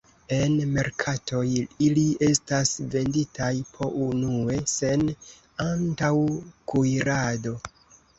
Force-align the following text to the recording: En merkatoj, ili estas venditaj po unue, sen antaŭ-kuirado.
En 0.35 0.53
merkatoj, 0.75 1.41
ili 1.87 2.05
estas 2.27 2.71
venditaj 2.95 3.49
po 3.75 3.89
unue, 4.05 4.55
sen 4.71 5.05
antaŭ-kuirado. 5.67 7.55